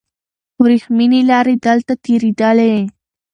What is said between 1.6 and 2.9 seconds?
دلته تېرېدلې.